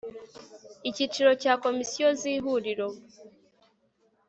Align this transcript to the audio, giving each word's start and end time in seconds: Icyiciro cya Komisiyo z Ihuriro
Icyiciro 0.89 1.31
cya 1.41 1.53
Komisiyo 1.63 2.07
z 2.19 2.21
Ihuriro 2.33 2.87